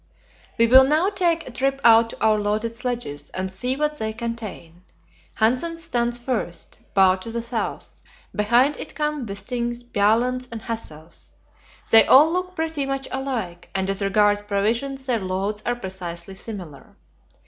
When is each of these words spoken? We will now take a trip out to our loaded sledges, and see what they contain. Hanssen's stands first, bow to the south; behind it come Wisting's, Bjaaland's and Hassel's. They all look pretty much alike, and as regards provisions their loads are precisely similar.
We 0.57 0.65
will 0.65 0.83
now 0.83 1.11
take 1.11 1.47
a 1.47 1.51
trip 1.51 1.79
out 1.83 2.09
to 2.09 2.23
our 2.25 2.39
loaded 2.39 2.73
sledges, 2.75 3.29
and 3.35 3.53
see 3.53 3.75
what 3.75 3.99
they 3.99 4.13
contain. 4.13 4.81
Hanssen's 5.35 5.83
stands 5.83 6.17
first, 6.17 6.79
bow 6.95 7.17
to 7.17 7.29
the 7.29 7.43
south; 7.43 8.01
behind 8.35 8.77
it 8.77 8.95
come 8.95 9.27
Wisting's, 9.27 9.83
Bjaaland's 9.83 10.47
and 10.51 10.63
Hassel's. 10.63 11.33
They 11.91 12.03
all 12.07 12.33
look 12.33 12.55
pretty 12.55 12.87
much 12.87 13.07
alike, 13.11 13.69
and 13.75 13.87
as 13.91 14.01
regards 14.01 14.41
provisions 14.41 15.05
their 15.05 15.19
loads 15.19 15.61
are 15.67 15.75
precisely 15.75 16.33
similar. 16.33 16.97